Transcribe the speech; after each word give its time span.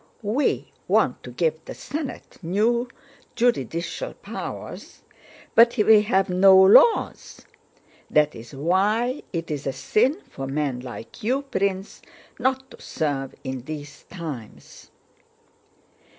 "We 0.23 0.71
want 0.87 1.21
to 1.21 1.29
give 1.31 1.63
the 1.65 1.75
Senate 1.75 2.37
new 2.41 2.87
juridical 3.35 4.15
powers, 4.15 5.03
but 5.53 5.77
we 5.77 6.01
have 6.01 6.27
no 6.27 6.59
laws. 6.59 7.45
That 8.09 8.33
is 8.33 8.55
why 8.55 9.21
it 9.31 9.51
is 9.51 9.67
a 9.67 9.71
sin 9.73 10.19
for 10.27 10.47
men 10.47 10.79
like 10.79 11.21
you, 11.21 11.43
Prince, 11.43 12.01
not 12.39 12.71
to 12.71 12.81
serve 12.81 13.35
in 13.43 13.65
these 13.65 14.03
times!" 14.09 14.89